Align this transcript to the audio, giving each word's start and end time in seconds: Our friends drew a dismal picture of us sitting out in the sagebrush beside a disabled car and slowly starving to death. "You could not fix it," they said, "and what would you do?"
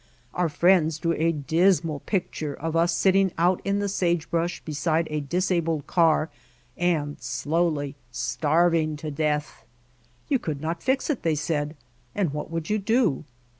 Our 0.33 0.49
friends 0.49 0.97
drew 0.97 1.13
a 1.13 1.31
dismal 1.31 1.99
picture 1.99 2.55
of 2.55 2.75
us 2.75 2.91
sitting 2.91 3.31
out 3.37 3.61
in 3.63 3.77
the 3.77 3.87
sagebrush 3.87 4.59
beside 4.65 5.07
a 5.11 5.19
disabled 5.19 5.85
car 5.85 6.31
and 6.75 7.21
slowly 7.21 7.95
starving 8.11 8.97
to 8.97 9.11
death. 9.11 9.63
"You 10.27 10.39
could 10.39 10.59
not 10.59 10.81
fix 10.81 11.11
it," 11.11 11.21
they 11.21 11.35
said, 11.35 11.75
"and 12.15 12.33
what 12.33 12.49
would 12.49 12.67
you 12.67 12.79
do?" 12.79 13.25